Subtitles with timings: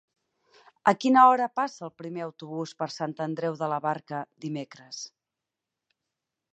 [0.91, 5.07] A quina hora passa el primer autobús per Sant Andreu de la Barca dimecres?